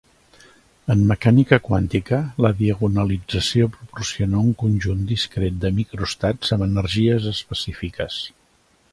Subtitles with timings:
[0.93, 8.17] En mecànica quàntica, la diagonalització proporciona un conjunt discret de microestats amb energies específiques.